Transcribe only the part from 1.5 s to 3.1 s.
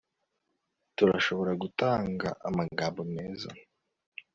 gutanga amagambo